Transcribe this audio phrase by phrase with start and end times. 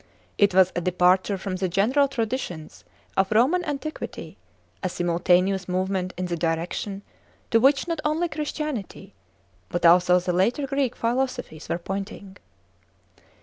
[0.39, 2.83] It was a departure from the general traditions
[3.15, 4.35] of Roman antiquity,
[4.81, 7.03] a simultaneous movement in the direction
[7.51, 9.13] to which not only Christianity
[9.69, 12.37] but also the later Greek philosophies were pointing.